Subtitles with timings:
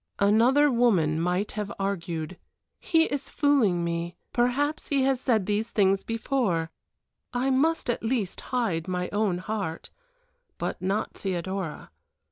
[0.17, 2.39] Another woman might have argued,
[2.79, 6.71] "He is fooling me; perhaps he has said these things before
[7.33, 9.91] I must at least hide my own heart,"
[10.57, 11.91] but not Theodora.